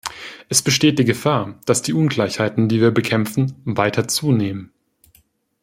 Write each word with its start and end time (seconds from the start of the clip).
Es 0.49 0.63
besteht 0.63 0.97
die 0.97 1.05
Gefahr, 1.05 1.59
dass 1.67 1.83
die 1.83 1.93
Ungleichheiten, 1.93 2.67
die 2.67 2.81
wir 2.81 2.89
bekämpfen, 2.89 3.61
weiter 3.65 4.07
zunehmen. 4.07 4.71